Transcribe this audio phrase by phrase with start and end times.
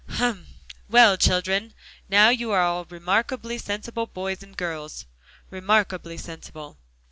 [0.13, 0.47] "Hum!
[0.89, 1.75] well, children,
[2.09, 5.05] now you are all remarkably sensible boys and girls.
[5.51, 6.79] Remarkably sensible.